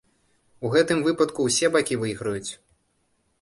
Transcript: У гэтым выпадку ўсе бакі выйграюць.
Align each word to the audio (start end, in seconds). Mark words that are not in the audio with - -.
У 0.67 0.71
гэтым 0.75 1.03
выпадку 1.07 1.45
ўсе 1.49 1.71
бакі 1.77 1.99
выйграюць. 2.05 2.51